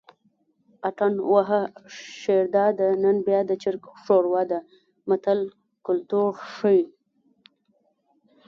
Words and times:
اتڼ 0.87 1.11
وهه 1.31 1.61
شیرداده 2.19 2.87
نن 3.03 3.17
بیا 3.27 3.39
د 3.47 3.51
چرګ 3.63 3.83
ښوروا 4.03 4.41
ده 4.51 4.59
متل 5.09 5.39
کولتور 5.85 6.29
ښيي 6.53 6.83